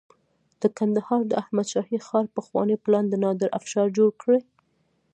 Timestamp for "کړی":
4.21-4.41